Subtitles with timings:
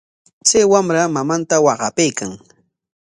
[0.47, 2.31] Chay wamra mamanta waqapaykan.